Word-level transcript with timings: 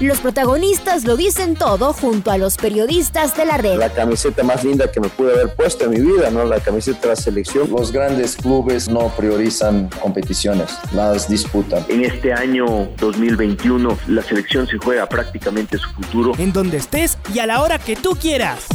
Los 0.00 0.20
protagonistas 0.20 1.04
lo 1.04 1.16
dicen 1.16 1.56
todo 1.56 1.92
junto 1.92 2.30
a 2.30 2.38
los 2.38 2.56
periodistas 2.56 3.36
de 3.36 3.44
la 3.44 3.56
red. 3.56 3.78
La 3.78 3.92
camiseta 3.92 4.44
más 4.44 4.62
linda 4.62 4.92
que 4.92 5.00
me 5.00 5.08
pude 5.08 5.32
haber 5.32 5.52
puesto 5.56 5.86
en 5.86 5.90
mi 5.90 6.00
vida, 6.00 6.30
¿no? 6.30 6.44
La 6.44 6.60
camiseta 6.60 7.00
de 7.00 7.08
la 7.08 7.16
selección. 7.16 7.68
Los 7.68 7.90
grandes 7.90 8.36
clubes 8.36 8.88
no 8.88 9.08
priorizan 9.16 9.90
competiciones, 10.00 10.70
las 10.92 11.28
disputan. 11.28 11.84
En 11.88 12.04
este 12.04 12.32
año 12.32 12.88
2021 12.98 13.98
la 14.06 14.22
selección 14.22 14.68
se 14.68 14.78
juega 14.78 15.08
prácticamente 15.08 15.78
su 15.78 15.90
futuro. 15.90 16.32
En 16.38 16.52
donde 16.52 16.76
estés 16.76 17.18
y 17.34 17.40
a 17.40 17.46
la 17.46 17.60
hora 17.60 17.80
que 17.80 17.96
tú 17.96 18.10
quieras. 18.10 18.66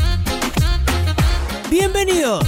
Bienvenidos. 1.72 2.45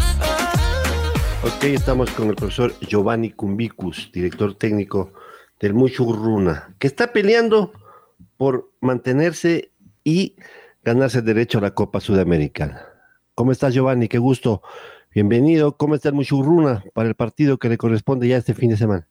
Ok, 1.43 1.63
estamos 1.63 2.09
con 2.09 2.27
el 2.27 2.35
profesor 2.35 2.75
Giovanni 2.81 3.31
Cumbicus, 3.31 4.11
director 4.11 4.53
técnico 4.55 5.13
del 5.61 5.73
Muchurruna, 5.73 6.75
que 6.77 6.87
está 6.87 7.13
peleando 7.13 7.71
por 8.37 8.69
mantenerse 8.81 9.71
y 10.03 10.35
ganarse 10.83 11.19
el 11.19 11.25
derecho 11.25 11.57
a 11.57 11.61
la 11.61 11.71
Copa 11.71 11.99
Sudamericana. 11.99 12.81
¿Cómo 13.33 13.51
estás, 13.51 13.73
Giovanni? 13.73 14.07
Qué 14.07 14.17
gusto. 14.17 14.61
Bienvenido. 15.13 15.77
¿Cómo 15.77 15.95
está 15.95 16.09
el 16.09 16.15
Muchurruna 16.15 16.83
para 16.93 17.07
el 17.07 17.15
partido 17.15 17.57
que 17.57 17.69
le 17.69 17.77
corresponde 17.77 18.27
ya 18.27 18.37
este 18.37 18.53
fin 18.53 18.69
de 18.69 18.77
semana? 18.77 19.07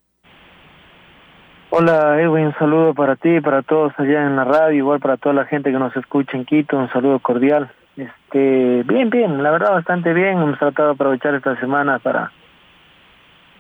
Hola, 1.71 2.21
Edwin. 2.21 2.47
Un 2.47 2.55
saludo 2.55 2.95
para 2.95 3.17
ti, 3.17 3.41
para 3.41 3.63
todos 3.63 3.93
allá 3.99 4.27
en 4.27 4.37
la 4.37 4.45
radio, 4.45 4.79
igual 4.79 5.01
para 5.01 5.17
toda 5.17 5.35
la 5.35 5.45
gente 5.47 5.73
que 5.73 5.79
nos 5.79 5.97
escucha 5.97 6.37
en 6.37 6.45
Quito. 6.45 6.79
Un 6.79 6.89
saludo 6.91 7.19
cordial. 7.19 7.71
Este, 7.97 8.83
bien, 8.85 9.11
bien, 9.11 9.43
la 9.43 9.51
verdad 9.51 9.73
bastante 9.73 10.13
bien. 10.13 10.39
Hemos 10.39 10.59
tratado 10.59 10.89
de 10.89 10.95
aprovechar 10.95 11.35
esta 11.35 11.59
semana 11.59 11.99
para 11.99 12.31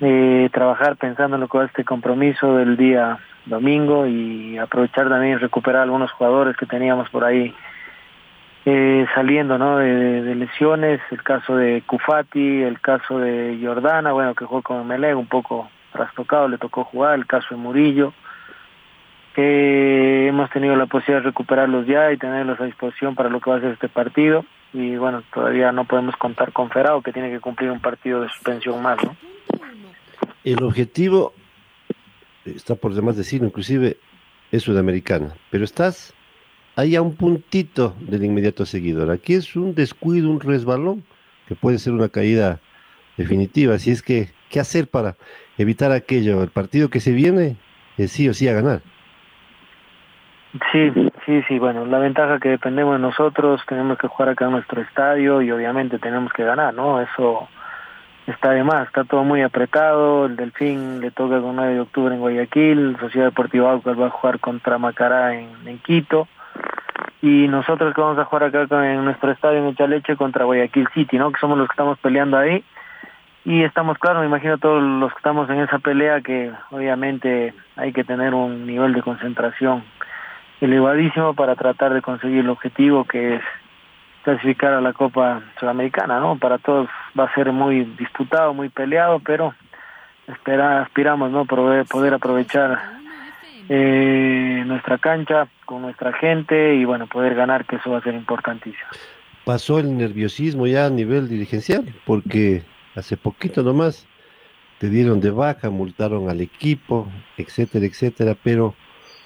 eh, 0.00 0.48
trabajar 0.52 0.96
pensando 0.96 1.36
en 1.36 1.40
lo 1.40 1.48
que 1.48 1.58
va 1.58 1.64
este 1.64 1.84
compromiso 1.84 2.56
del 2.56 2.76
día 2.76 3.18
domingo 3.46 4.06
y 4.06 4.58
aprovechar 4.58 5.08
también 5.08 5.38
recuperar 5.38 5.82
algunos 5.82 6.10
jugadores 6.12 6.56
que 6.56 6.66
teníamos 6.66 7.08
por 7.10 7.24
ahí 7.24 7.54
eh, 8.66 9.06
saliendo 9.14 9.58
¿no? 9.58 9.78
De, 9.78 10.34
lesiones, 10.34 11.00
el 11.10 11.22
caso 11.22 11.56
de 11.56 11.82
Cufati, 11.86 12.62
el 12.62 12.80
caso 12.80 13.18
de 13.18 13.58
Jordana, 13.62 14.12
bueno, 14.12 14.34
que 14.34 14.46
jugó 14.46 14.62
con 14.62 14.86
Meleg 14.86 15.16
un 15.16 15.26
poco 15.26 15.68
trastocado, 15.92 16.48
le 16.48 16.58
tocó 16.58 16.84
jugar, 16.84 17.18
el 17.18 17.26
caso 17.26 17.48
de 17.50 17.56
Murillo, 17.56 18.14
que 19.34 20.28
hemos 20.28 20.48
tenido 20.50 20.76
la 20.76 20.86
posibilidad 20.86 21.22
de 21.22 21.28
recuperarlos 21.28 21.86
ya 21.86 22.10
y 22.12 22.16
tenerlos 22.16 22.58
a 22.60 22.64
disposición 22.64 23.14
para 23.14 23.28
lo 23.28 23.40
que 23.40 23.50
va 23.50 23.56
a 23.56 23.60
ser 23.60 23.72
este 23.72 23.88
partido. 23.88 24.44
Y 24.72 24.96
bueno, 24.96 25.22
todavía 25.32 25.70
no 25.70 25.84
podemos 25.84 26.16
contar 26.16 26.52
con 26.52 26.70
Ferrao, 26.70 27.02
que 27.02 27.12
tiene 27.12 27.30
que 27.30 27.40
cumplir 27.40 27.70
un 27.70 27.80
partido 27.80 28.22
de 28.22 28.28
suspensión 28.28 28.82
más, 28.82 28.98
¿no? 29.04 29.14
El 30.42 30.62
objetivo 30.62 31.32
está 32.44 32.74
por 32.74 32.94
demás 32.94 33.16
decirlo, 33.16 33.46
inclusive 33.46 33.96
es 34.52 34.62
sudamericana, 34.62 35.34
pero 35.50 35.64
estás 35.64 36.14
ahí 36.76 36.96
a 36.96 37.02
un 37.02 37.14
puntito 37.14 37.94
del 38.00 38.24
inmediato 38.24 38.66
seguidor. 38.66 39.10
Aquí 39.10 39.34
es 39.34 39.56
un 39.56 39.74
descuido, 39.74 40.30
un 40.30 40.40
resbalón, 40.40 41.04
que 41.46 41.54
puede 41.54 41.78
ser 41.78 41.92
una 41.92 42.08
caída 42.08 42.60
definitiva. 43.16 43.74
Así 43.74 43.90
es 43.90 44.02
que, 44.02 44.30
¿qué 44.50 44.60
hacer 44.60 44.88
para 44.88 45.16
evitar 45.58 45.92
aquello? 45.92 46.42
El 46.42 46.50
partido 46.50 46.88
que 46.88 47.00
se 47.00 47.12
viene 47.12 47.56
es 47.96 48.12
sí 48.12 48.28
o 48.28 48.34
sí 48.34 48.48
a 48.48 48.54
ganar. 48.54 48.82
Sí, 50.70 50.92
sí, 51.26 51.42
sí, 51.48 51.58
bueno, 51.58 51.84
la 51.84 51.98
ventaja 51.98 52.38
que 52.38 52.50
dependemos 52.50 52.94
de 52.94 53.00
nosotros, 53.00 53.60
tenemos 53.68 53.98
que 53.98 54.06
jugar 54.06 54.30
acá 54.30 54.44
en 54.44 54.52
nuestro 54.52 54.80
estadio 54.80 55.42
y 55.42 55.50
obviamente 55.50 55.98
tenemos 55.98 56.32
que 56.32 56.44
ganar, 56.44 56.72
¿no? 56.72 57.00
Eso 57.00 57.48
está 58.26 58.50
de 58.50 58.64
más, 58.64 58.86
está 58.86 59.04
todo 59.04 59.24
muy 59.24 59.42
apretado, 59.42 60.26
el 60.26 60.36
Delfín 60.36 61.00
le 61.00 61.10
toca 61.10 61.36
el 61.36 61.42
9 61.42 61.74
de 61.74 61.80
octubre 61.80 62.14
en 62.14 62.20
Guayaquil, 62.20 62.96
Sociedad 62.98 63.26
Deportiva 63.26 63.72
Aucas 63.72 63.98
va 63.98 64.06
a 64.06 64.10
jugar 64.10 64.40
contra 64.40 64.78
Macará 64.78 65.34
en, 65.34 65.78
Quito, 65.80 66.26
y 67.20 67.48
nosotros 67.48 67.94
que 67.94 68.00
vamos 68.00 68.18
a 68.18 68.24
jugar 68.24 68.44
acá 68.44 68.66
en 68.86 69.04
nuestro 69.04 69.30
estadio 69.30 69.58
en 69.58 69.68
Echaleche 69.68 70.16
contra 70.16 70.44
Guayaquil 70.44 70.88
City, 70.94 71.18
¿no? 71.18 71.32
Que 71.32 71.40
somos 71.40 71.58
los 71.58 71.68
que 71.68 71.72
estamos 71.72 71.98
peleando 71.98 72.38
ahí, 72.38 72.64
y 73.44 73.62
estamos 73.62 73.98
claros, 73.98 74.22
me 74.22 74.28
imagino 74.28 74.56
todos 74.56 74.82
los 74.82 75.12
que 75.12 75.18
estamos 75.18 75.50
en 75.50 75.60
esa 75.60 75.78
pelea 75.78 76.22
que 76.22 76.50
obviamente 76.70 77.52
hay 77.76 77.92
que 77.92 78.04
tener 78.04 78.32
un 78.32 78.66
nivel 78.66 78.94
de 78.94 79.02
concentración 79.02 79.84
elevadísimo 80.62 81.34
para 81.34 81.54
tratar 81.54 81.92
de 81.92 82.00
conseguir 82.00 82.38
el 82.38 82.48
objetivo 82.48 83.04
que 83.04 83.36
es 83.36 83.42
clasificar 84.22 84.72
a 84.72 84.80
la 84.80 84.94
Copa 84.94 85.42
Sudamericana, 85.60 86.20
¿no? 86.20 86.36
Para 86.38 86.56
todos 86.56 86.88
va 87.18 87.24
a 87.24 87.34
ser 87.34 87.52
muy 87.52 87.84
disputado, 87.98 88.54
muy 88.54 88.68
peleado, 88.68 89.20
pero 89.20 89.54
espera, 90.26 90.82
aspiramos, 90.82 91.30
¿no? 91.30 91.44
Poder, 91.44 92.14
aprovechar 92.14 92.80
eh, 93.68 94.62
nuestra 94.66 94.98
cancha 94.98 95.48
con 95.64 95.82
nuestra 95.82 96.12
gente 96.14 96.74
y, 96.74 96.84
bueno, 96.84 97.06
poder 97.06 97.34
ganar, 97.34 97.64
que 97.64 97.76
eso 97.76 97.90
va 97.90 97.98
a 97.98 98.02
ser 98.02 98.14
importantísimo. 98.14 98.88
Pasó 99.44 99.78
el 99.78 99.96
nerviosismo 99.96 100.66
ya 100.66 100.86
a 100.86 100.90
nivel 100.90 101.28
dirigencial, 101.28 101.94
porque 102.06 102.62
hace 102.94 103.16
poquito 103.16 103.62
nomás 103.62 104.06
te 104.78 104.88
dieron 104.88 105.20
de 105.20 105.30
baja, 105.30 105.70
multaron 105.70 106.28
al 106.28 106.40
equipo, 106.40 107.08
etcétera, 107.36 107.86
etcétera, 107.86 108.36
pero 108.42 108.74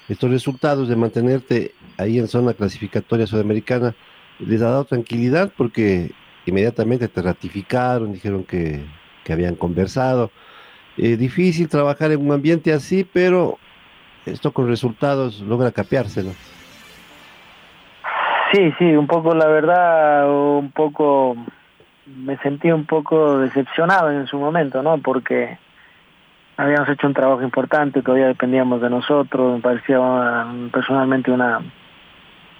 estos 0.08 0.30
resultados 0.30 0.88
de 0.88 0.96
mantenerte 0.96 1.74
ahí 1.98 2.18
en 2.18 2.28
zona 2.28 2.54
clasificatoria 2.54 3.26
sudamericana, 3.26 3.94
les 4.38 4.62
ha 4.62 4.70
dado 4.70 4.84
tranquilidad 4.84 5.52
porque 5.56 6.12
inmediatamente 6.50 7.08
te 7.08 7.22
ratificaron, 7.22 8.12
dijeron 8.12 8.44
que, 8.44 8.84
habían 9.30 9.56
conversado. 9.56 10.30
Eh, 10.96 11.18
difícil 11.18 11.68
trabajar 11.68 12.10
en 12.12 12.24
un 12.24 12.32
ambiente 12.32 12.72
así, 12.72 13.04
pero 13.04 13.58
esto 14.24 14.52
con 14.52 14.68
resultados 14.68 15.40
logra 15.42 15.70
capeárselo. 15.70 16.30
Sí, 18.50 18.72
sí, 18.78 18.84
un 18.84 19.06
poco 19.06 19.34
la 19.34 19.46
verdad, 19.48 20.30
un 20.30 20.70
poco 20.70 21.36
me 22.06 22.38
sentí 22.38 22.70
un 22.70 22.86
poco 22.86 23.38
decepcionado 23.38 24.10
en 24.10 24.26
su 24.26 24.38
momento, 24.38 24.82
¿no? 24.82 24.96
Porque 24.96 25.58
habíamos 26.56 26.88
hecho 26.88 27.06
un 27.06 27.14
trabajo 27.14 27.42
importante, 27.42 28.02
todavía 28.02 28.28
dependíamos 28.28 28.80
de 28.80 28.90
nosotros, 28.90 29.56
me 29.56 29.60
parecía 29.60 30.00
um, 30.00 30.70
personalmente 30.70 31.30
una, 31.30 31.60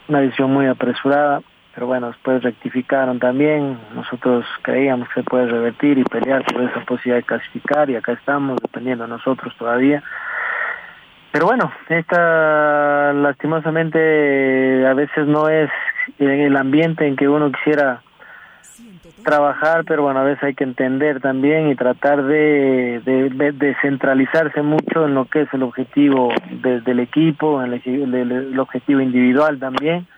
una 0.09 0.21
decisión 0.21 0.53
muy 0.53 0.67
apresurada 0.67 1.41
pero 1.79 1.87
bueno, 1.87 2.09
después 2.09 2.43
rectificaron 2.43 3.21
también, 3.21 3.79
nosotros 3.95 4.45
creíamos 4.63 5.07
que 5.11 5.21
se 5.21 5.23
puede 5.23 5.47
revertir 5.47 5.97
y 5.97 6.03
pelear 6.03 6.45
por 6.45 6.61
esa 6.65 6.81
posibilidad 6.81 7.19
de 7.19 7.23
clasificar 7.23 7.89
y 7.89 7.95
acá 7.95 8.15
estamos, 8.15 8.59
dependiendo 8.61 9.05
de 9.05 9.11
nosotros 9.11 9.55
todavía. 9.57 10.03
Pero 11.31 11.47
bueno, 11.47 11.71
esta 11.89 13.13
lastimosamente 13.13 14.85
a 14.89 14.93
veces 14.95 15.29
no 15.29 15.49
es 15.49 15.71
el 16.19 16.57
ambiente 16.57 17.07
en 17.07 17.15
que 17.15 17.29
uno 17.29 17.53
quisiera 17.53 18.03
trabajar, 19.23 19.85
pero 19.87 20.03
bueno, 20.03 20.19
a 20.19 20.25
veces 20.25 20.43
hay 20.43 20.55
que 20.55 20.65
entender 20.65 21.21
también 21.21 21.71
y 21.71 21.77
tratar 21.77 22.25
de, 22.25 23.01
de, 23.05 23.77
centralizarse 23.83 24.63
mucho 24.63 25.07
en 25.07 25.15
lo 25.15 25.27
que 25.27 25.43
es 25.43 25.55
el 25.55 25.63
objetivo 25.63 26.33
del 26.51 26.99
equipo, 26.99 27.63
en 27.63 27.73
el 27.73 28.59
objetivo 28.59 29.01
individual 29.01 29.61
también 29.61 30.09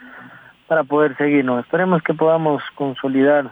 para 0.71 0.85
poder 0.85 1.17
seguirnos. 1.17 1.65
Esperemos 1.65 2.01
que 2.01 2.15
podamos 2.15 2.63
consolidar 2.77 3.51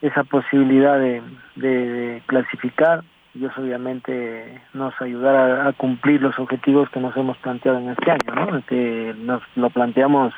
esa 0.00 0.24
posibilidad 0.24 0.98
de, 0.98 2.20
clasificar 2.26 3.04
y 3.36 3.44
eso 3.44 3.60
obviamente 3.60 4.60
nos 4.74 5.00
ayudará 5.00 5.68
a, 5.68 5.72
cumplir 5.74 6.20
los 6.20 6.36
objetivos 6.40 6.90
que 6.90 6.98
nos 6.98 7.16
hemos 7.16 7.36
planteado 7.38 7.78
en 7.78 7.90
este 7.90 8.10
año, 8.10 8.34
¿no? 8.34 8.66
que 8.66 9.14
nos 9.16 9.44
lo 9.54 9.70
planteamos 9.70 10.34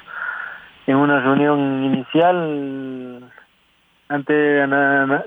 en 0.87 0.96
una 0.96 1.20
reunión 1.20 1.82
inicial 1.82 3.32
antes 4.10 4.69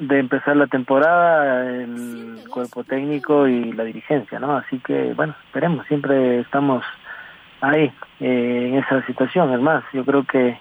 de 0.02 0.20
empezar 0.20 0.56
la 0.56 0.68
temporada 0.68 1.68
el 1.68 2.44
cuerpo 2.52 2.84
técnico 2.84 3.48
y 3.48 3.74
la 3.74 3.86
dirigencia, 3.86 4.38
¿no? 4.40 4.56
Así 4.56 4.78
que 4.86 5.14
bueno, 5.16 5.34
esperemos, 5.48 5.88
siempre 5.88 6.42
estamos 6.42 6.86
ahí, 7.62 7.92
eh, 8.20 8.70
en 8.70 8.76
esa 8.76 9.06
situación. 9.06 9.54
Es 9.54 9.60
más, 9.60 9.84
yo 9.94 10.04
creo 10.06 10.24
que 10.24 10.58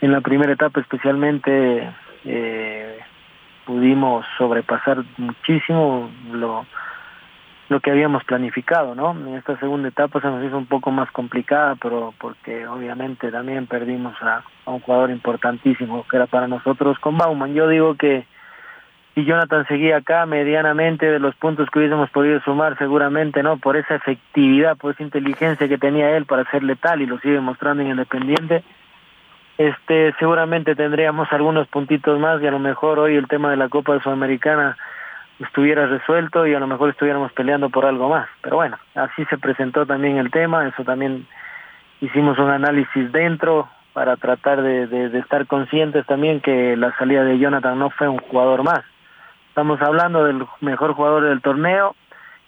en 0.00 0.12
la 0.12 0.20
primera 0.20 0.52
etapa 0.52 0.80
especialmente 0.80 1.90
eh, 2.24 2.98
pudimos 3.64 4.24
sobrepasar 4.36 5.04
muchísimo 5.16 6.10
lo, 6.32 6.66
lo 7.68 7.80
que 7.80 7.90
habíamos 7.90 8.24
planificado, 8.24 8.94
¿no? 8.94 9.12
En 9.12 9.34
esta 9.36 9.58
segunda 9.58 9.88
etapa 9.88 10.20
se 10.20 10.28
nos 10.28 10.44
hizo 10.44 10.56
un 10.56 10.66
poco 10.66 10.90
más 10.90 11.10
complicada, 11.10 11.74
pero 11.76 12.14
porque 12.18 12.66
obviamente 12.66 13.30
también 13.30 13.66
perdimos 13.66 14.14
a, 14.22 14.42
a 14.64 14.70
un 14.70 14.80
jugador 14.80 15.10
importantísimo 15.10 16.06
que 16.08 16.16
era 16.16 16.26
para 16.26 16.48
nosotros 16.48 16.98
con 16.98 17.18
Bauman. 17.18 17.54
Yo 17.54 17.68
digo 17.68 17.94
que 17.94 18.24
si 19.18 19.24
Jonathan 19.24 19.66
seguía 19.66 19.96
acá 19.96 20.26
medianamente 20.26 21.04
de 21.04 21.18
los 21.18 21.34
puntos 21.34 21.68
que 21.70 21.80
hubiésemos 21.80 22.08
podido 22.10 22.40
sumar 22.42 22.78
seguramente, 22.78 23.42
¿no? 23.42 23.56
Por 23.56 23.76
esa 23.76 23.96
efectividad, 23.96 24.76
por 24.76 24.92
esa 24.92 25.02
inteligencia 25.02 25.66
que 25.66 25.76
tenía 25.76 26.16
él 26.16 26.24
para 26.24 26.48
ser 26.52 26.62
letal 26.62 27.02
y 27.02 27.06
lo 27.06 27.18
sigue 27.18 27.40
mostrando 27.40 27.82
en 27.82 27.90
Independiente, 27.90 28.62
este 29.56 30.14
seguramente 30.20 30.76
tendríamos 30.76 31.26
algunos 31.32 31.66
puntitos 31.66 32.16
más 32.20 32.40
y 32.40 32.46
a 32.46 32.52
lo 32.52 32.60
mejor 32.60 33.00
hoy 33.00 33.16
el 33.16 33.26
tema 33.26 33.50
de 33.50 33.56
la 33.56 33.68
Copa 33.68 34.00
Sudamericana 34.00 34.76
estuviera 35.40 35.86
resuelto 35.86 36.46
y 36.46 36.54
a 36.54 36.60
lo 36.60 36.68
mejor 36.68 36.90
estuviéramos 36.90 37.32
peleando 37.32 37.70
por 37.70 37.86
algo 37.86 38.08
más. 38.08 38.28
Pero 38.40 38.54
bueno, 38.54 38.78
así 38.94 39.24
se 39.24 39.36
presentó 39.36 39.84
también 39.84 40.18
el 40.18 40.30
tema, 40.30 40.68
eso 40.68 40.84
también 40.84 41.26
hicimos 42.00 42.38
un 42.38 42.50
análisis 42.50 43.10
dentro 43.10 43.68
para 43.94 44.16
tratar 44.16 44.62
de, 44.62 44.86
de, 44.86 45.18
estar 45.18 45.48
conscientes 45.48 46.06
también 46.06 46.40
que 46.40 46.76
la 46.76 46.96
salida 46.98 47.24
de 47.24 47.40
Jonathan 47.40 47.76
no 47.76 47.90
fue 47.90 48.06
un 48.06 48.18
jugador 48.18 48.62
más. 48.62 48.84
Estamos 49.58 49.82
hablando 49.82 50.22
del 50.22 50.46
mejor 50.60 50.94
jugador 50.94 51.24
del 51.24 51.42
torneo 51.42 51.96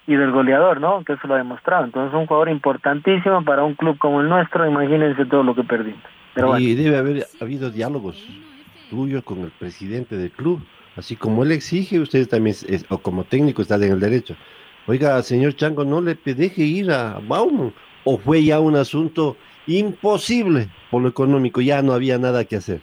y 0.07 0.15
del 0.15 0.31
goleador, 0.31 0.81
¿no? 0.81 1.03
Que 1.03 1.15
eso 1.15 1.27
lo 1.27 1.35
ha 1.35 1.39
demostrado. 1.39 1.85
Entonces, 1.85 2.15
un 2.15 2.27
jugador 2.27 2.51
importantísimo 2.51 3.45
para 3.45 3.65
un 3.65 3.75
club 3.75 3.99
como 3.99 4.21
el 4.21 4.29
nuestro, 4.29 4.65
imagínense 4.65 5.25
todo 5.25 5.43
lo 5.43 5.57
que 5.57 5.65
perdimos. 5.65 6.01
Pero 6.35 6.57
y 6.57 6.77
debe 6.77 6.99
haber 6.99 7.27
habido 7.41 7.69
diálogos 7.69 8.25
tuyos 8.91 9.25
con 9.25 9.41
el 9.41 9.51
presidente 9.51 10.17
del 10.17 10.31
club 10.31 10.65
Así 10.97 11.17
como 11.17 11.43
él 11.43 11.51
exige, 11.51 11.99
ustedes 11.99 12.29
también, 12.29 12.55
o 12.91 12.99
como 12.99 13.25
técnico, 13.25 13.63
están 13.63 13.83
en 13.83 13.91
el 13.91 13.99
derecho. 13.99 14.37
Oiga, 14.87 15.21
señor 15.25 15.56
Chango, 15.56 15.85
no 15.85 16.01
le 16.01 16.15
deje 16.15 16.63
ir 16.63 16.93
a 16.93 17.19
Bauman. 17.27 17.73
O 18.05 18.19
fue 18.19 18.45
ya 18.45 18.61
un 18.61 18.77
asunto 18.77 19.37
imposible 19.67 20.69
por 20.93 21.03
lo 21.03 21.09
económico, 21.09 21.61
ya 21.61 21.83
no 21.83 21.93
había 21.93 22.19
nada 22.19 22.45
que 22.45 22.55
hacer. 22.55 22.81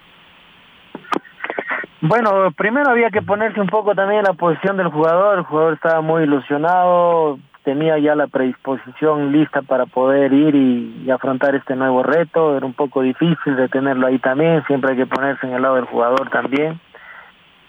Bueno, 2.02 2.52
primero 2.56 2.92
había 2.92 3.10
que 3.10 3.24
ponerse 3.24 3.60
un 3.60 3.68
poco 3.68 3.96
también 3.96 4.20
en 4.20 4.26
la 4.26 4.34
posición 4.34 4.78
del 4.78 4.90
jugador. 4.90 5.40
El 5.40 5.46
jugador 5.46 5.74
estaba 5.74 6.02
muy 6.02 6.24
ilusionado, 6.24 7.40
tenía 7.64 7.98
ya 7.98 8.14
la 8.16 8.28
predisposición 8.28 9.32
lista 9.32 9.64
para 9.64 9.88
poder 9.88 10.32
ir 10.32 10.54
y, 10.54 11.10
afrontar 11.10 11.56
este 11.56 11.76
nuevo 11.76 12.04
reto. 12.04 12.56
Era 12.56 12.66
un 12.68 12.74
poco 12.74 13.02
difícil 13.02 13.56
de 13.56 13.68
tenerlo 13.68 14.06
ahí 14.06 14.20
también. 14.20 14.64
Siempre 14.68 14.92
hay 14.92 14.98
que 14.98 15.08
ponerse 15.08 15.48
en 15.48 15.54
el 15.54 15.62
lado 15.62 15.76
del 15.76 15.86
jugador 15.86 16.30
también 16.30 16.80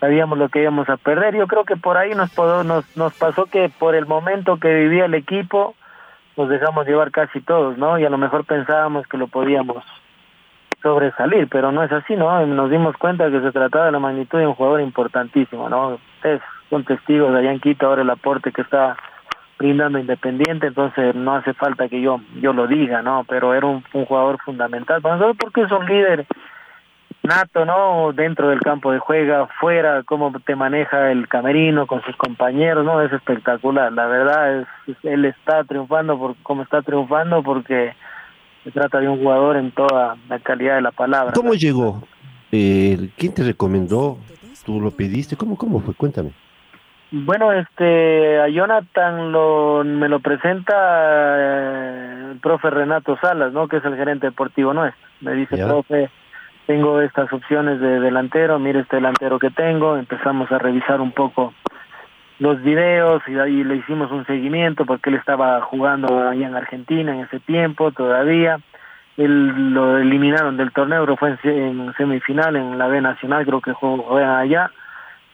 sabíamos 0.00 0.38
lo 0.38 0.48
que 0.48 0.62
íbamos 0.62 0.88
a 0.88 0.96
perder. 0.96 1.34
Yo 1.34 1.48
creo 1.48 1.64
que 1.64 1.74
por 1.74 1.96
ahí 1.96 2.14
nos, 2.14 2.30
nos, 2.64 2.96
nos 2.96 3.18
pasó 3.18 3.46
que 3.46 3.68
por 3.80 3.96
el 3.96 4.06
momento 4.06 4.58
que 4.58 4.72
vivía 4.72 5.06
el 5.06 5.14
equipo, 5.14 5.74
nos 6.36 6.48
dejamos 6.48 6.86
llevar 6.86 7.10
casi 7.10 7.40
todos, 7.40 7.76
¿no? 7.78 7.98
Y 7.98 8.04
a 8.04 8.10
lo 8.10 8.16
mejor 8.16 8.44
pensábamos 8.44 9.08
que 9.08 9.16
lo 9.16 9.26
podíamos 9.26 9.84
sobresalir, 10.82 11.48
pero 11.48 11.72
no 11.72 11.82
es 11.82 11.92
así, 11.92 12.14
¿no? 12.14 12.46
Nos 12.46 12.70
dimos 12.70 12.96
cuenta 12.96 13.30
que 13.30 13.40
se 13.40 13.52
trataba 13.52 13.86
de 13.86 13.92
la 13.92 13.98
magnitud 13.98 14.38
de 14.38 14.46
un 14.46 14.54
jugador 14.54 14.80
importantísimo, 14.80 15.68
¿no? 15.68 15.98
Ustedes 16.16 16.40
son 16.70 16.84
testigos 16.84 17.34
allá 17.34 17.52
en 17.52 17.60
Quito 17.60 17.86
ahora 17.86 18.02
el 18.02 18.10
aporte 18.10 18.52
que 18.52 18.62
está 18.62 18.96
brindando 19.58 19.98
Independiente, 19.98 20.68
entonces 20.68 21.14
no 21.14 21.34
hace 21.34 21.52
falta 21.52 21.88
que 21.88 22.00
yo 22.00 22.20
yo 22.40 22.52
lo 22.52 22.66
diga, 22.66 23.02
¿no? 23.02 23.24
Pero 23.28 23.54
era 23.54 23.66
un, 23.66 23.82
jugador 23.92 24.38
fundamental 24.44 25.02
para 25.02 25.16
nosotros 25.16 25.36
porque 25.40 25.62
es 25.62 25.72
un 25.72 25.84
líder 25.86 26.26
nato, 27.24 27.64
¿no? 27.64 28.12
Dentro 28.12 28.50
del 28.50 28.60
campo 28.60 28.92
de 28.92 29.00
juega, 29.00 29.48
fuera, 29.58 30.04
cómo 30.04 30.32
te 30.46 30.54
maneja 30.54 31.10
el 31.10 31.26
camerino 31.26 31.86
con 31.88 32.02
sus 32.02 32.16
compañeros, 32.16 32.84
¿no? 32.84 33.02
Es 33.02 33.12
espectacular. 33.12 33.92
La 33.92 34.06
verdad 34.06 34.60
es, 34.60 34.96
él 35.02 35.24
está 35.24 35.64
triunfando 35.64 36.16
por 36.16 36.36
cómo 36.44 36.62
está 36.62 36.82
triunfando 36.82 37.42
porque 37.42 37.94
se 38.68 38.72
trata 38.78 39.00
de 39.00 39.08
un 39.08 39.18
jugador 39.18 39.56
en 39.56 39.70
toda 39.70 40.16
la 40.28 40.38
calidad 40.40 40.74
de 40.74 40.82
la 40.82 40.90
palabra. 40.90 41.32
¿Cómo 41.32 41.54
llegó? 41.54 42.02
Eh, 42.52 43.08
¿Quién 43.16 43.32
te 43.32 43.42
recomendó? 43.42 44.18
¿Tú 44.66 44.78
lo 44.78 44.90
pediste? 44.90 45.36
¿Cómo, 45.36 45.56
cómo 45.56 45.80
fue? 45.80 45.94
Cuéntame. 45.94 46.32
Bueno, 47.10 47.52
este, 47.52 48.38
a 48.38 48.48
Jonathan 48.48 49.32
lo, 49.32 49.82
me 49.84 50.10
lo 50.10 50.20
presenta 50.20 50.74
eh, 50.74 52.32
el 52.32 52.40
profe 52.40 52.68
Renato 52.68 53.16
Salas, 53.22 53.54
¿no? 53.54 53.68
Que 53.68 53.78
es 53.78 53.84
el 53.86 53.96
gerente 53.96 54.26
deportivo 54.26 54.74
nuestro. 54.74 55.08
Me 55.22 55.32
dice, 55.32 55.56
profe, 55.56 56.10
tengo 56.66 57.00
estas 57.00 57.32
opciones 57.32 57.80
de 57.80 58.00
delantero, 58.00 58.58
mire 58.58 58.80
este 58.80 58.96
delantero 58.96 59.38
que 59.38 59.48
tengo, 59.50 59.96
empezamos 59.96 60.52
a 60.52 60.58
revisar 60.58 61.00
un 61.00 61.12
poco 61.12 61.54
los 62.38 62.62
videos 62.62 63.22
y 63.26 63.36
ahí 63.38 63.64
le 63.64 63.76
hicimos 63.76 64.10
un 64.12 64.24
seguimiento 64.26 64.84
porque 64.84 65.10
él 65.10 65.16
estaba 65.16 65.60
jugando 65.62 66.28
allá 66.28 66.46
en 66.46 66.54
Argentina 66.54 67.12
en 67.12 67.20
ese 67.20 67.40
tiempo 67.40 67.90
todavía. 67.90 68.60
Él 69.16 69.72
lo 69.74 69.98
eliminaron 69.98 70.56
del 70.56 70.72
torneo, 70.72 71.02
pero 71.02 71.16
fue 71.16 71.36
en, 71.42 71.92
semifinal 71.96 72.54
en 72.54 72.78
la 72.78 72.86
B 72.86 73.00
Nacional, 73.00 73.44
creo 73.44 73.60
que 73.60 73.72
jugó 73.72 74.16
allá. 74.16 74.70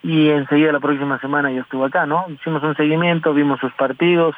Y 0.03 0.31
enseguida 0.31 0.73
la 0.73 0.81
próxima 0.81 1.19
semana 1.19 1.51
yo 1.51 1.62
estuve 1.62 1.87
acá, 1.87 2.06
¿no? 2.06 2.25
Hicimos 2.29 2.62
un 2.62 2.77
seguimiento, 2.77 3.35
vimos 3.35 3.61
sus 3.61 3.73
partidos, 3.75 4.35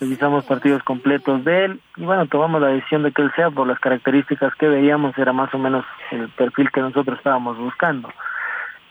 revisamos 0.00 0.44
partidos 0.46 0.82
completos 0.82 1.44
de 1.44 1.66
él 1.66 1.80
y 1.96 2.04
bueno, 2.04 2.26
tomamos 2.26 2.60
la 2.62 2.68
decisión 2.68 3.02
de 3.02 3.12
que 3.12 3.20
él 3.22 3.30
sea 3.36 3.50
por 3.50 3.66
las 3.66 3.78
características 3.78 4.54
que 4.54 4.68
veíamos, 4.68 5.16
era 5.18 5.32
más 5.32 5.52
o 5.52 5.58
menos 5.58 5.84
el 6.10 6.28
perfil 6.30 6.70
que 6.70 6.80
nosotros 6.80 7.18
estábamos 7.18 7.58
buscando. 7.58 8.10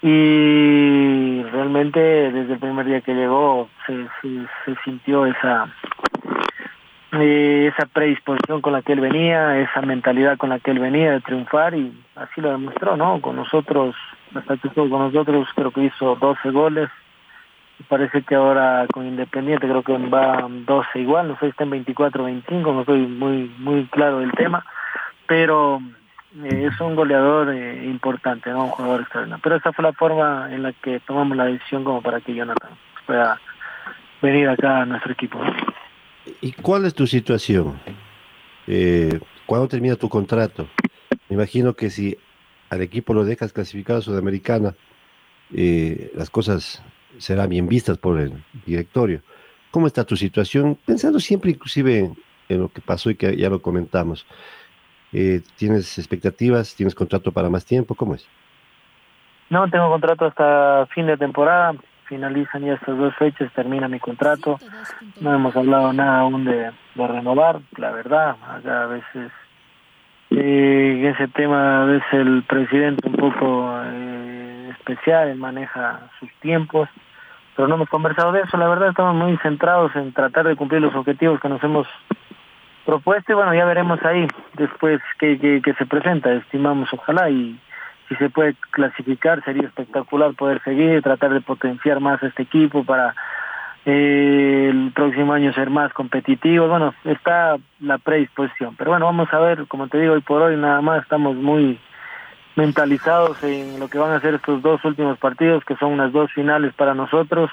Y 0.02 1.44
realmente 1.52 2.00
desde 2.00 2.54
el 2.54 2.60
primer 2.60 2.86
día 2.86 3.02
que 3.02 3.14
llegó 3.14 3.70
se, 3.86 4.08
se, 4.22 4.76
sintió 4.86 5.26
esa 5.26 5.68
eh, 7.12 7.72
esa 7.74 7.86
predisposición 7.88 8.62
con 8.62 8.74
la 8.74 8.82
que 8.82 8.94
él 8.94 9.02
venía, 9.02 9.60
esa 9.60 9.82
mentalidad 9.82 10.38
con 10.38 10.50
la 10.50 10.60
que 10.60 10.72
él 10.72 10.80
venía 10.80 11.12
de 11.12 11.22
triunfar 11.22 11.74
y 11.74 11.92
así 12.16 12.40
lo 12.40 12.52
demostró, 12.52 12.96
¿no? 12.96 13.20
Con 13.20 13.36
nosotros, 13.36 13.96
hasta 14.34 14.56
que 14.58 14.70
estuvo 14.70 14.90
con 14.90 15.12
nosotros 15.12 15.48
creo 15.54 15.72
que 15.72 15.86
hizo 15.86 16.16
12 16.16 16.52
goles, 16.52 16.90
parece 17.88 18.22
que 18.22 18.36
ahora 18.36 18.86
con 18.94 19.06
Independiente 19.06 19.68
creo 19.68 19.84
que 19.84 19.98
va 19.98 20.48
12 20.50 21.00
igual, 21.00 21.28
no 21.30 21.40
sé 21.40 21.48
está 21.48 21.64
en 21.64 21.72
24 21.72 22.24
25, 22.24 22.74
no 22.74 22.82
estoy 22.82 23.08
muy 23.08 23.52
muy 23.58 23.86
claro 23.88 24.20
del 24.20 24.32
tema, 24.32 24.66
pero 25.28 25.82
eh, 26.44 26.70
es 26.72 26.80
un 26.80 26.96
goleador 26.96 27.54
eh, 27.54 27.86
importante, 27.86 28.50
¿no? 28.52 28.66
un 28.66 28.70
jugador 28.70 29.02
extraordinario. 29.02 29.42
Pero 29.44 29.56
esa 29.56 29.74
fue 29.74 29.84
la 29.84 29.94
forma 29.94 30.54
en 30.54 30.64
la 30.64 30.74
que 30.74 31.00
tomamos 31.02 31.38
la 31.38 31.46
decisión 31.46 31.84
como 31.84 32.02
para 32.02 32.22
que 32.22 32.34
Jonathan 32.34 32.72
pueda 33.06 33.40
venir 34.22 34.48
acá 34.50 34.82
a 34.82 34.86
nuestro 34.86 35.14
equipo. 35.14 35.40
¿Y 36.42 36.52
cuál 36.52 36.86
es 36.86 36.94
tu 36.94 37.08
situación? 37.08 37.80
Eh, 38.68 39.20
¿Cuándo 39.46 39.68
termina 39.68 39.96
tu 39.96 40.10
contrato? 40.10 40.68
Me 41.28 41.36
imagino 41.36 41.74
que 41.74 41.90
si 41.90 42.18
al 42.70 42.82
equipo 42.82 43.14
lo 43.14 43.26
dejas 43.26 43.52
clasificado 43.52 44.00
a 44.00 44.02
Sudamericana, 44.02 44.76
eh, 45.54 46.12
las 46.14 46.30
cosas 46.30 46.84
serán 47.18 47.50
bien 47.50 47.68
vistas 47.68 47.98
por 47.98 48.20
el 48.20 48.44
directorio. 48.66 49.22
¿Cómo 49.72 49.88
está 49.88 50.04
tu 50.04 50.16
situación? 50.16 50.78
Pensando 50.86 51.20
siempre 51.20 51.52
inclusive 51.52 52.12
en, 52.48 52.60
lo 52.60 52.70
que 52.70 52.82
pasó 52.82 53.10
y 53.10 53.16
que 53.16 53.36
ya 53.36 53.50
lo 53.50 53.62
comentamos. 53.62 54.26
Eh, 55.14 55.42
¿Tienes 55.58 55.98
expectativas? 55.98 56.76
¿Tienes 56.76 56.96
contrato 56.96 57.32
para 57.32 57.50
más 57.50 57.66
tiempo? 57.66 57.96
¿Cómo 57.96 58.16
es? 58.16 58.28
No, 59.50 59.70
tengo 59.70 59.90
contrato 59.90 60.26
hasta 60.26 60.88
fin 60.94 61.08
de 61.08 61.18
temporada. 61.18 61.74
Finalizan 62.06 62.64
ya 62.64 62.74
estas 62.74 62.98
dos 62.98 63.16
fechas, 63.16 63.52
termina 63.54 63.88
mi 63.88 64.00
contrato. 64.00 64.60
No 65.22 65.34
hemos 65.34 65.56
hablado 65.56 65.94
nada 65.94 66.20
aún 66.20 66.46
de, 66.46 66.72
renovar, 66.96 67.60
la 67.78 67.92
verdad. 67.92 68.36
Acá 68.48 68.84
a 68.84 68.88
veces 68.88 69.32
eh, 70.32 71.14
ese 71.14 71.28
tema 71.30 71.86
veces 71.86 72.14
el 72.14 72.44
presidente 72.44 73.08
un 73.08 73.16
poco 73.16 73.72
eh, 73.84 74.70
especial, 74.78 75.36
maneja 75.36 76.10
sus 76.20 76.32
tiempos 76.42 76.90
pero 77.60 77.68
no 77.68 77.76
hemos 77.76 77.90
conversado 77.90 78.32
de 78.32 78.40
eso. 78.40 78.56
La 78.56 78.70
verdad 78.70 78.88
estamos 78.88 79.16
muy 79.16 79.36
centrados 79.40 79.94
en 79.94 80.14
tratar 80.14 80.48
de 80.48 80.56
cumplir 80.56 80.82
los 80.82 80.96
objetivos 80.96 81.42
que 81.42 81.50
nos 81.50 81.62
hemos 81.62 81.86
propuesto 82.90 83.32
y 83.32 83.36
bueno, 83.36 83.54
ya 83.54 83.66
veremos 83.66 84.04
ahí 84.04 84.26
después 84.56 85.00
que, 85.20 85.38
que, 85.38 85.74
se 85.76 85.86
presenta. 85.86 86.34
Estimamos 86.34 86.92
ojalá 86.92 87.30
y 87.30 87.60
si 88.08 88.16
se 88.16 88.32
puede 88.32 88.56
clasificar 88.72 89.44
sería 89.44 89.68
espectacular 89.68 90.34
poder 90.34 90.60
seguir, 90.64 91.04
tratar 91.04 91.32
de 91.32 91.42
potenciar 91.42 92.00
más 92.00 92.22
este 92.24 92.42
equipo 92.44 92.84
para 92.84 93.14
eh, 93.86 94.70
el 94.72 94.92
próximo 94.92 95.34
año 95.34 95.54
ser 95.54 95.70
más 95.70 95.94
competitivos. 95.94 96.68
Bueno, 96.68 96.96
está 97.06 97.58
la 97.80 98.00
predisposición. 98.00 98.76
Pero 98.76 98.90
bueno, 98.90 99.06
vamos 99.06 99.32
a 99.32 99.40
ver, 99.40 99.68
como 99.68 99.88
te 99.88 100.00
digo, 100.00 100.16
hoy 100.16 100.22
por 100.22 100.42
hoy 100.42 100.58
nada 100.58 100.82
más 100.82 101.04
estamos 101.04 101.36
muy 101.36 101.80
mentalizados 102.56 103.44
en 103.44 103.80
lo 103.80 103.88
que 103.88 104.00
van 104.00 104.14
a 104.14 104.20
ser 104.20 104.34
estos 104.34 104.64
dos 104.64 104.84
últimos 104.84 105.20
partidos, 105.20 105.64
que 105.64 105.76
son 105.76 105.92
unas 105.92 106.12
dos 106.12 106.32
finales 106.34 106.74
para 106.74 106.96
nosotros, 106.96 107.52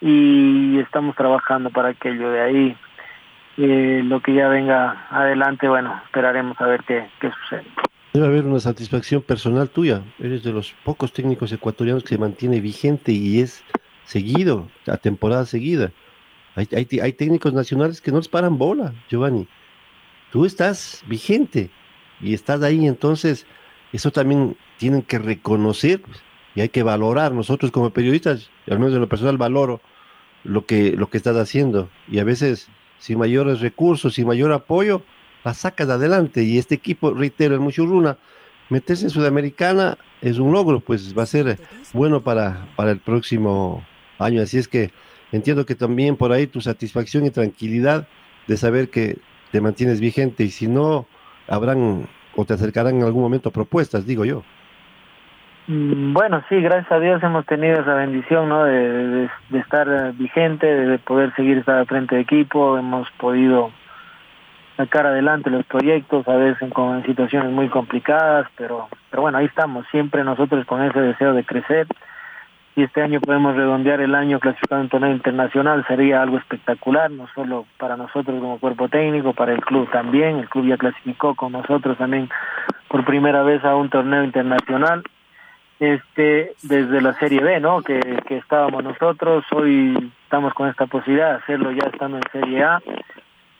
y 0.00 0.78
estamos 0.78 1.16
trabajando 1.16 1.70
para 1.70 1.88
aquello 1.88 2.30
de 2.30 2.40
ahí. 2.40 2.76
Eh, 3.56 4.02
lo 4.04 4.20
que 4.20 4.34
ya 4.34 4.48
venga 4.48 5.06
adelante, 5.10 5.68
bueno, 5.68 6.00
esperaremos 6.04 6.60
a 6.60 6.66
ver 6.66 6.82
qué, 6.84 7.08
qué 7.20 7.30
sucede. 7.30 7.64
Debe 8.12 8.26
haber 8.26 8.44
una 8.44 8.60
satisfacción 8.60 9.22
personal 9.22 9.68
tuya. 9.68 10.02
Eres 10.18 10.42
de 10.42 10.52
los 10.52 10.72
pocos 10.84 11.12
técnicos 11.12 11.52
ecuatorianos 11.52 12.02
que 12.02 12.10
se 12.10 12.18
mantiene 12.18 12.60
vigente 12.60 13.12
y 13.12 13.40
es 13.40 13.62
seguido, 14.04 14.68
a 14.86 14.96
temporada 14.96 15.46
seguida. 15.46 15.92
Hay, 16.56 16.68
hay, 16.74 17.00
hay 17.00 17.12
técnicos 17.12 17.52
nacionales 17.52 18.00
que 18.00 18.10
no 18.10 18.18
les 18.18 18.28
paran 18.28 18.58
bola, 18.58 18.92
Giovanni. 19.08 19.46
Tú 20.32 20.44
estás 20.44 21.04
vigente 21.06 21.70
y 22.20 22.34
estás 22.34 22.62
ahí, 22.62 22.86
entonces 22.86 23.46
eso 23.92 24.10
también 24.10 24.56
tienen 24.78 25.02
que 25.02 25.18
reconocer 25.18 26.00
y 26.54 26.60
hay 26.60 26.68
que 26.68 26.82
valorar. 26.82 27.32
Nosotros 27.32 27.70
como 27.70 27.90
periodistas, 27.90 28.50
al 28.68 28.78
menos 28.78 28.94
en 28.94 29.00
lo 29.00 29.08
personal, 29.08 29.38
valoro 29.38 29.80
lo 30.44 30.66
que, 30.66 30.92
lo 30.92 31.08
que 31.08 31.16
estás 31.16 31.36
haciendo. 31.36 31.88
Y 32.08 32.18
a 32.18 32.24
veces, 32.24 32.68
sin 33.00 33.18
mayores 33.18 33.60
recursos, 33.60 34.14
sin 34.14 34.28
mayor 34.28 34.52
apoyo, 34.52 35.02
la 35.42 35.54
sacas 35.54 35.88
adelante. 35.88 36.44
Y 36.44 36.58
este 36.58 36.76
equipo, 36.76 37.12
reitero, 37.12 37.54
el 37.54 37.60
Muchurruna, 37.60 38.18
meterse 38.68 39.04
en 39.04 39.10
Sudamericana 39.10 39.98
es 40.20 40.38
un 40.38 40.52
logro, 40.52 40.78
pues 40.80 41.16
va 41.18 41.24
a 41.24 41.26
ser 41.26 41.58
bueno 41.92 42.22
para, 42.22 42.68
para 42.76 42.92
el 42.92 43.00
próximo 43.00 43.84
año. 44.18 44.42
Así 44.42 44.58
es 44.58 44.68
que 44.68 44.92
entiendo 45.32 45.66
que 45.66 45.74
también 45.74 46.16
por 46.16 46.30
ahí 46.30 46.46
tu 46.46 46.60
satisfacción 46.60 47.26
y 47.26 47.30
tranquilidad 47.30 48.06
de 48.46 48.56
saber 48.56 48.90
que 48.90 49.18
te 49.50 49.60
mantienes 49.60 50.00
vigente 50.00 50.44
y 50.44 50.50
si 50.50 50.68
no, 50.68 51.06
habrán 51.48 52.08
o 52.36 52.44
te 52.44 52.54
acercarán 52.54 52.96
en 52.96 53.02
algún 53.02 53.22
momento 53.22 53.50
propuestas, 53.50 54.06
digo 54.06 54.24
yo. 54.24 54.44
Mm, 55.66 56.12
bueno, 56.14 56.42
sí, 56.48 56.60
gracias 56.60 56.90
a 56.90 56.98
Dios 56.98 57.22
hemos 57.22 57.46
tenido 57.46 57.80
esa 57.80 57.94
bendición, 57.94 58.48
¿no? 58.48 58.64
De, 58.64 59.28
estar 59.54 60.12
vigente, 60.14 60.66
de 60.66 60.98
poder 60.98 61.34
seguir 61.34 61.58
estar 61.58 61.76
al 61.76 61.86
frente 61.86 62.16
de 62.16 62.22
equipo, 62.22 62.78
hemos 62.78 63.10
podido 63.12 63.70
sacar 64.76 65.06
adelante 65.06 65.50
los 65.50 65.64
proyectos, 65.66 66.26
a 66.26 66.36
veces 66.36 66.62
en, 66.62 67.04
situaciones 67.04 67.52
muy 67.52 67.68
complicadas, 67.68 68.48
pero, 68.56 68.88
pero 69.10 69.22
bueno, 69.22 69.38
ahí 69.38 69.46
estamos, 69.46 69.86
siempre 69.90 70.24
nosotros 70.24 70.64
con 70.66 70.82
ese 70.82 71.00
deseo 71.00 71.34
de 71.34 71.44
crecer. 71.44 71.86
Y 72.76 72.84
este 72.84 73.02
año 73.02 73.20
podemos 73.20 73.56
redondear 73.56 74.00
el 74.00 74.14
año 74.14 74.38
clasificado 74.38 74.80
en 74.80 74.88
torneo 74.88 75.10
internacional, 75.12 75.84
sería 75.86 76.22
algo 76.22 76.38
espectacular, 76.38 77.10
no 77.10 77.26
solo 77.34 77.66
para 77.78 77.96
nosotros 77.96 78.40
como 78.40 78.58
cuerpo 78.58 78.88
técnico, 78.88 79.34
para 79.34 79.52
el 79.52 79.60
club 79.60 79.90
también. 79.90 80.38
El 80.38 80.48
club 80.48 80.66
ya 80.66 80.78
clasificó 80.78 81.34
con 81.34 81.52
nosotros 81.52 81.98
también 81.98 82.30
por 82.88 83.04
primera 83.04 83.42
vez 83.42 83.62
a 83.64 83.74
un 83.74 83.90
torneo 83.90 84.24
internacional 84.24 85.02
este 85.80 86.52
desde 86.62 87.00
la 87.00 87.14
Serie 87.14 87.40
B, 87.40 87.58
¿no? 87.58 87.82
Que, 87.82 87.98
que 88.28 88.36
estábamos 88.36 88.84
nosotros, 88.84 89.44
hoy 89.52 90.12
estamos 90.24 90.52
con 90.52 90.68
esta 90.68 90.86
posibilidad 90.86 91.30
de 91.30 91.36
hacerlo 91.38 91.72
ya 91.72 91.88
estando 91.88 92.18
en 92.18 92.22
Serie 92.30 92.62
A. 92.62 92.80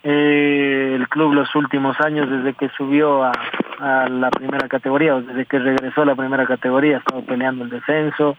Eh, 0.02 0.92
el 0.94 1.08
club 1.08 1.32
los 1.32 1.54
últimos 1.54 1.98
años, 2.00 2.30
desde 2.30 2.54
que 2.54 2.68
subió 2.76 3.24
a, 3.24 3.32
a 3.80 4.08
la 4.08 4.30
primera 4.30 4.68
categoría, 4.68 5.16
o 5.16 5.22
desde 5.22 5.46
que 5.46 5.58
regresó 5.58 6.02
a 6.02 6.06
la 6.06 6.14
primera 6.14 6.46
categoría, 6.46 6.98
estamos 6.98 7.24
peleando 7.24 7.64
el 7.64 7.70
descenso. 7.70 8.36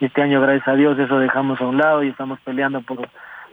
Este 0.00 0.22
año, 0.22 0.40
gracias 0.40 0.68
a 0.68 0.74
Dios, 0.74 0.98
eso 0.98 1.18
dejamos 1.18 1.60
a 1.60 1.66
un 1.66 1.78
lado 1.78 2.02
y 2.04 2.08
estamos 2.08 2.38
peleando 2.40 2.80
por 2.82 3.08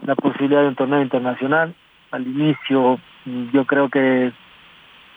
la 0.06 0.16
posibilidad 0.16 0.62
de 0.62 0.68
un 0.68 0.76
torneo 0.76 1.02
internacional. 1.02 1.74
Al 2.12 2.28
inicio, 2.28 3.00
yo 3.26 3.66
creo 3.66 3.90
que 3.90 4.32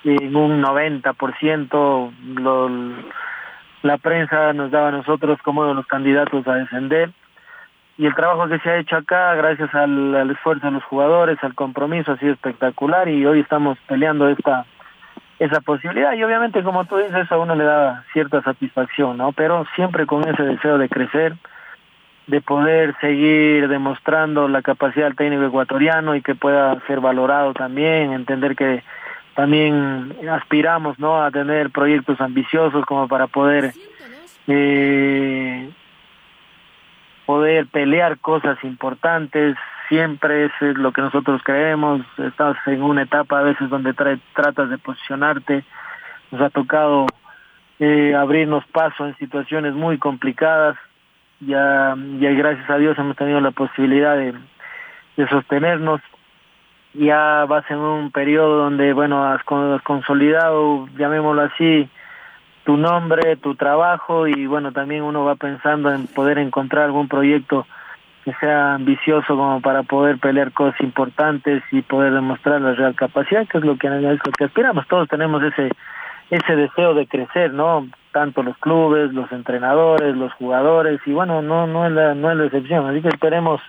en 0.05 0.37
un 0.37 0.63
90% 0.63 2.13
lo 2.37 2.71
la 3.83 3.99
prensa 3.99 4.53
nos 4.53 4.71
daba 4.71 4.89
a 4.89 4.93
nosotros 4.93 5.39
como 5.43 5.67
de 5.67 5.75
los 5.75 5.87
candidatos 5.87 6.47
a 6.47 6.55
descender 6.55 7.11
y 7.99 8.07
el 8.07 8.15
trabajo 8.15 8.49
que 8.49 8.59
se 8.59 8.71
ha 8.71 8.79
hecho 8.79 8.97
acá 8.97 9.35
gracias 9.35 9.75
al, 9.75 10.31
esfuerzo 10.31 10.67
de 10.67 10.73
los 10.73 10.85
jugadores, 10.85 11.39
al 11.43 11.55
compromiso 11.55 12.13
ha 12.13 12.19
sido 12.19 12.33
espectacular 12.33 13.09
y 13.09 13.25
hoy 13.25 13.41
estamos 13.41 13.79
peleando 13.87 14.29
esta 14.29 14.67
esa 15.39 15.61
posibilidad 15.61 16.15
y 16.15 16.25
obviamente 16.25 16.63
como 16.63 16.87
tú 16.87 16.97
dices 16.97 17.31
a 17.31 17.39
uno 17.39 17.55
le 17.55 17.65
da 17.65 18.05
cierta 18.13 18.43
satisfacción, 18.43 19.19
¿no? 19.19 19.33
Pero 19.33 19.67
siempre 19.75 20.07
con 20.07 20.27
ese 20.27 20.43
deseo 20.43 20.79
de 20.79 20.89
crecer, 20.89 21.35
de 22.27 22.41
poder 22.41 22.95
seguir 23.01 23.69
demostrando 23.69 24.49
la 24.49 24.63
capacidad 24.63 25.07
del 25.07 25.17
técnico 25.17 25.45
ecuatoriano 25.45 26.17
y 26.17 26.23
que 26.23 26.35
pueda 26.35 26.81
ser 26.87 27.01
valorado 27.01 27.53
también, 27.53 28.13
entender 28.13 28.57
que 28.57 28.83
también 29.37 30.17
aspiramos 30.31 30.99
no 30.99 31.23
a 31.23 31.31
tener 31.31 31.71
proyectos 31.71 32.19
ambiciosos 32.23 32.87
como 32.87 33.07
para 33.07 33.27
poder 33.27 33.75
eh, 34.47 35.71
poder 37.27 37.67
pelear 37.67 38.19
cosas 38.19 38.57
importantes. 38.65 39.57
Siempre 39.91 40.47
es 40.47 40.53
lo 40.61 40.91
que 40.91 41.03
nosotros 41.03 41.43
creemos. 41.45 42.01
Estás 42.17 42.57
en 42.67 42.83
una 42.83 43.03
etapa 43.03 43.41
a 43.41 43.43
veces 43.43 43.69
donde 43.69 43.93
tratas 43.93 44.71
de 44.71 44.79
posicionarte. 44.79 45.65
Nos 46.31 46.41
ha 46.41 46.49
tocado 46.49 47.07
eh, 47.79 48.15
abrirnos 48.15 48.65
paso 48.69 49.07
en 49.07 49.17
situaciones 49.19 49.75
muy 49.75 49.99
complicadas. 49.99 50.77
Ya, 51.41 51.95
ya 52.21 52.31
gracias 52.31 52.71
a 52.71 52.79
Dios 52.79 52.99
hemos 52.99 53.17
tenido 53.17 53.43
la 53.43 53.51
posibilidad 53.51 54.17
de, 54.17 54.33
de 55.19 55.29
sostenernos 55.29 56.01
ya 56.99 57.45
vas 57.47 57.65
en 57.71 57.79
un 57.79 58.11
periodo 58.11 58.59
donde, 58.59 58.93
bueno, 58.93 59.25
has 59.25 59.43
consolidado, 59.45 60.89
llamémoslo 60.97 61.43
así, 61.43 61.89
tu 62.65 62.77
nombre, 62.77 63.37
tu 63.37 63.55
trabajo 63.55 64.27
y 64.27 64.47
bueno, 64.47 64.73
también 64.73 65.03
uno 65.03 65.25
va 65.25 65.37
pensando 65.37 65.93
en 65.93 66.07
poder 66.09 66.39
encontrar 66.39 66.85
algún 66.85 67.09
proyecto 67.09 67.67
que 68.25 68.33
sea 68.41 68.75
ambicioso 68.75 69.37
como 69.37 69.61
para 69.61 69.85
poder 69.85 70.19
pelear 70.19 70.51
cosas 70.51 70.81
importantes 70.81 71.63
y 71.71 71.83
poder 71.83 72.13
demostrar 72.13 72.61
la 72.61 72.73
real 72.73 72.97
capacidad, 72.97 73.47
que 73.47 73.59
es 73.59 73.65
lo 73.65 73.77
que, 73.77 73.87
es 73.87 74.03
lo 74.03 74.33
que 74.37 74.45
aspiramos. 74.45 74.87
Todos 74.89 75.09
tenemos 75.09 75.43
ese 75.45 75.71
ese 76.29 76.57
deseo 76.57 76.93
de 76.95 77.07
crecer, 77.07 77.53
¿no? 77.53 77.87
Tanto 78.11 78.43
los 78.43 78.59
clubes, 78.59 79.13
los 79.13 79.31
entrenadores, 79.31 80.17
los 80.17 80.33
jugadores 80.33 81.01
y 81.07 81.13
bueno, 81.13 81.41
no 81.41 81.69
no 81.69 81.87
es 81.87 81.93
la 81.93 82.15
no 82.15 82.33
es 82.33 82.37
la 82.37 82.47
excepción, 82.47 82.87
así 82.87 83.01
que 83.01 83.09
esperemos 83.09 83.61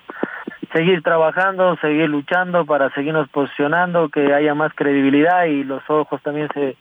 seguir 0.73 1.01
trabajando, 1.01 1.75
seguir 1.77 2.09
luchando 2.09 2.65
para 2.65 2.89
seguirnos 2.91 3.29
posicionando, 3.29 4.09
que 4.09 4.33
haya 4.33 4.53
más 4.53 4.73
credibilidad 4.73 5.45
y 5.45 5.63
los 5.63 5.81
ojos 5.89 6.21
también 6.21 6.49
se, 6.53 6.75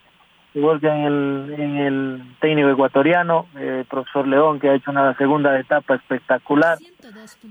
en 0.55 1.05
el, 1.05 1.55
en 1.59 1.77
el 1.77 2.23
técnico 2.41 2.71
ecuatoriano, 2.71 3.47
eh, 3.57 3.85
profesor 3.89 4.27
León, 4.27 4.59
que 4.59 4.71
ha 4.71 4.75
hecho 4.75 4.91
una 4.91 5.15
segunda 5.17 5.59
etapa 5.59 5.97
espectacular, 5.97 6.79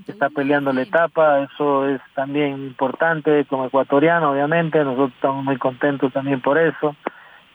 está 0.07 0.29
peleando 0.29 0.73
la 0.73 0.81
etapa, 0.81 1.41
eso 1.41 1.87
es 1.87 2.01
también 2.15 2.53
importante 2.53 3.45
como 3.45 3.65
ecuatoriano, 3.65 4.31
obviamente, 4.31 4.83
nosotros 4.83 5.11
estamos 5.13 5.43
muy 5.43 5.57
contentos 5.57 6.11
también 6.13 6.41
por 6.41 6.57
eso. 6.57 6.95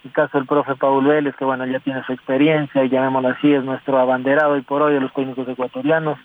El 0.05 0.12
caso 0.12 0.38
del 0.38 0.47
profe 0.47 0.76
Paul 0.76 1.05
Vélez, 1.05 1.37
que 1.37 1.45
bueno, 1.45 1.67
ya 1.67 1.81
tiene 1.81 2.02
su 2.05 2.12
experiencia, 2.12 2.85
y 2.85 2.88
llamémoslo 2.88 3.29
así, 3.31 3.52
es 3.52 3.62
nuestro 3.64 3.99
abanderado 3.99 4.57
y 4.57 4.62
por 4.62 4.83
hoy 4.83 4.95
de 4.95 5.00
los 5.00 5.12
técnicos 5.12 5.47
ecuatorianos 5.49 6.19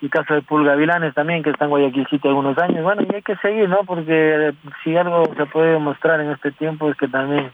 el 0.00 0.10
caso 0.10 0.34
de 0.34 0.42
Pulga 0.42 0.76
Vilanes 0.76 1.14
también, 1.14 1.42
que 1.42 1.50
está 1.50 1.64
en 1.64 1.70
Guayaquilcito 1.70 2.28
algunos 2.28 2.56
años. 2.58 2.82
Bueno, 2.82 3.02
y 3.02 3.14
hay 3.14 3.22
que 3.22 3.36
seguir, 3.36 3.68
¿no? 3.68 3.78
Porque 3.84 4.54
si 4.82 4.96
algo 4.96 5.24
se 5.36 5.46
puede 5.46 5.72
demostrar 5.72 6.20
en 6.20 6.30
este 6.30 6.52
tiempo 6.52 6.88
es 6.90 6.96
que 6.96 7.08
también 7.08 7.50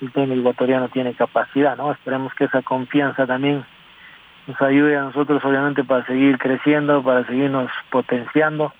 el 0.00 0.12
técnico 0.12 0.40
ecuatoriano 0.40 0.88
tiene 0.88 1.14
capacidad, 1.14 1.76
¿no? 1.76 1.92
Esperemos 1.92 2.34
que 2.34 2.44
esa 2.44 2.62
confianza 2.62 3.26
también 3.26 3.64
nos 4.46 4.60
ayude 4.60 4.96
a 4.96 5.02
nosotros, 5.02 5.44
obviamente, 5.44 5.84
para 5.84 6.04
seguir 6.06 6.38
creciendo, 6.38 7.02
para 7.02 7.24
seguirnos 7.26 7.70
potenciando, 7.90 8.72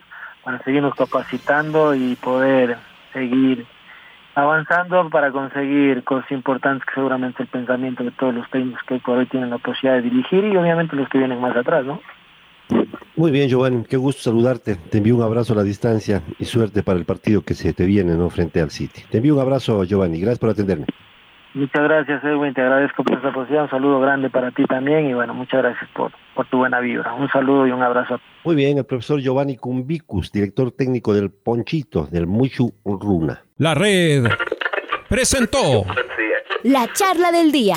para 0.44 0.58
seguirnos 0.60 0.94
capacitando 0.94 1.94
y 1.94 2.16
poder 2.16 2.76
seguir 3.12 3.66
avanzando 4.36 5.08
para 5.08 5.32
conseguir 5.32 6.04
cosas 6.04 6.30
importantes 6.30 6.86
que 6.86 6.94
seguramente 6.94 7.42
el 7.42 7.48
pensamiento 7.48 8.04
de 8.04 8.10
todos 8.10 8.34
los 8.34 8.48
técnicos 8.50 8.82
que 8.86 9.00
hoy 9.06 9.24
tienen 9.26 9.48
la 9.48 9.56
posibilidad 9.56 9.94
de 9.94 10.10
dirigir 10.10 10.44
y 10.44 10.56
obviamente 10.58 10.94
los 10.94 11.08
que 11.08 11.18
vienen 11.18 11.40
más 11.40 11.56
atrás, 11.56 11.86
¿no? 11.86 12.00
Muy 13.16 13.30
bien, 13.30 13.48
Giovanni, 13.48 13.82
qué 13.84 13.96
gusto 13.96 14.22
saludarte. 14.22 14.76
Te 14.90 14.98
envío 14.98 15.16
un 15.16 15.22
abrazo 15.22 15.54
a 15.54 15.56
la 15.56 15.62
distancia 15.62 16.22
y 16.38 16.44
suerte 16.44 16.82
para 16.82 16.98
el 16.98 17.06
partido 17.06 17.40
que 17.40 17.54
se 17.54 17.72
te 17.72 17.86
viene 17.86 18.14
¿no? 18.14 18.28
frente 18.28 18.60
al 18.60 18.70
City. 18.70 19.04
Te 19.10 19.16
envío 19.16 19.34
un 19.34 19.40
abrazo, 19.40 19.82
Giovanni. 19.84 20.20
Gracias 20.20 20.38
por 20.38 20.50
atenderme. 20.50 20.84
Muchas 21.54 21.82
gracias, 21.82 22.22
Edwin. 22.22 22.52
Te 22.52 22.60
agradezco 22.60 23.02
por 23.02 23.16
esta 23.16 23.32
posibilidad. 23.32 23.64
Un 23.64 23.70
saludo 23.70 24.00
grande 24.00 24.28
para 24.28 24.50
ti 24.50 24.66
también 24.66 25.06
y 25.06 25.14
bueno, 25.14 25.32
muchas 25.32 25.62
gracias 25.62 25.88
por, 25.96 26.12
por 26.34 26.46
tu 26.48 26.58
buena 26.58 26.80
vibra. 26.80 27.14
Un 27.14 27.30
saludo 27.30 27.66
y 27.66 27.70
un 27.70 27.82
abrazo. 27.82 28.20
Muy 28.44 28.54
bien, 28.54 28.76
el 28.76 28.84
profesor 28.84 29.18
Giovanni 29.20 29.56
Cumbicus, 29.56 30.30
director 30.30 30.70
técnico 30.72 31.14
del 31.14 31.30
Ponchito, 31.30 32.06
del 32.10 32.26
Muchu 32.26 32.70
Runa. 32.84 33.42
La 33.56 33.74
red 33.74 34.26
presentó 35.08 35.86
la 36.64 36.92
charla 36.92 37.32
del 37.32 37.50
día. 37.50 37.76